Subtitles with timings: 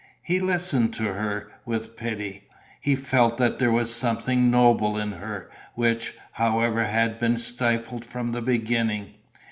[0.23, 2.45] He listened to her, with pity.
[2.81, 8.31] He felt that there was something noble in her, which, however, had been stifled from
[8.31, 9.13] the beginning.